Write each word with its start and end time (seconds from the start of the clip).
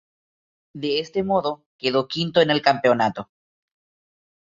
De 0.73 0.97
este 0.99 1.21
modo, 1.21 1.63
quedó 1.77 2.07
quinto 2.07 2.41
en 2.41 2.49
el 2.49 2.63
campeonato. 2.63 3.29